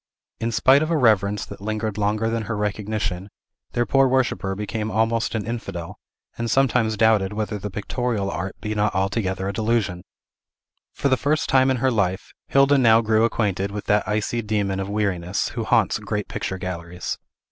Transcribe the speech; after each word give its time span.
In 0.39 0.51
spite 0.51 0.81
of 0.81 0.89
a 0.89 0.97
reverence 0.97 1.45
that 1.45 1.61
lingered 1.61 1.95
longer 1.95 2.27
than 2.27 2.45
her 2.45 2.57
recognition, 2.57 3.29
their 3.73 3.85
poor 3.85 4.07
worshipper 4.07 4.55
became 4.55 4.89
almost 4.89 5.35
an 5.35 5.45
infidel, 5.45 5.99
and 6.39 6.49
sometimes 6.49 6.97
doubted 6.97 7.33
whether 7.33 7.59
the 7.59 7.69
pictorial 7.69 8.31
art 8.31 8.55
be 8.59 8.73
not 8.73 8.95
altogether 8.95 9.47
a 9.47 9.53
delusion. 9.53 10.03
For 10.91 11.07
the 11.07 11.17
first 11.17 11.49
time 11.49 11.69
in 11.69 11.77
her 11.77 11.91
life, 11.91 12.33
Hilda 12.47 12.79
now 12.79 13.01
grew 13.01 13.25
acquainted 13.25 13.69
with 13.69 13.85
that 13.85 14.07
icy 14.07 14.41
demon 14.41 14.79
of 14.79 14.89
weariness, 14.89 15.49
who 15.49 15.65
haunts 15.65 15.99
great 15.99 16.27
picture 16.27 16.57
galleries. 16.57 17.19